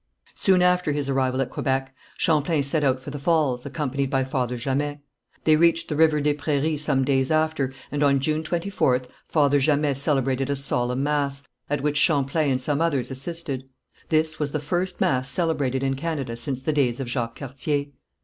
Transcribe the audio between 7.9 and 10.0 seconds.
and on June 24th, Father Jamet